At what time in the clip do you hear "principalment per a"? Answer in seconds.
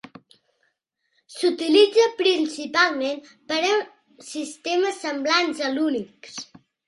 2.21-3.71